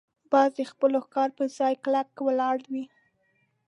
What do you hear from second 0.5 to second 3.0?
د خپل ښکار پر ځای کلکه ولاړ وي